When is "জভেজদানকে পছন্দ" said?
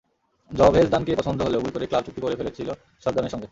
0.51-1.39